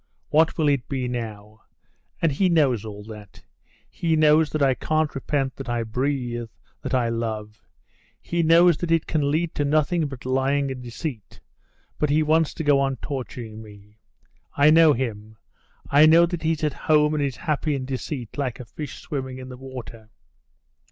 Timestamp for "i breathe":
5.69-6.49